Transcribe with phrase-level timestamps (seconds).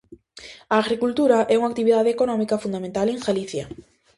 [0.73, 3.65] A agricultura é unha actividade económica fundamental en Galicia.